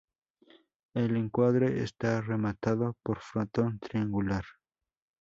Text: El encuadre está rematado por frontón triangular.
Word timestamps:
El 0.95 1.15
encuadre 1.15 1.83
está 1.83 2.21
rematado 2.21 2.97
por 3.03 3.19
frontón 3.19 3.77
triangular. 3.77 4.43